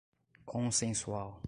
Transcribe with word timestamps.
consensual 0.45 1.39